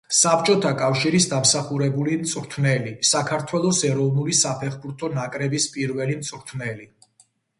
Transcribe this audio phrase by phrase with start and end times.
[0.17, 6.89] საბჭოთა კავშირის დამსახურებული მწვრთნელი, საქართველოს ეროვნული საფეხბურთო ნაკრების პირველი მწვრთნელი.